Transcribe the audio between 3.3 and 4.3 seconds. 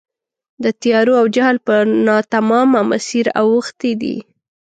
اوښتي دي.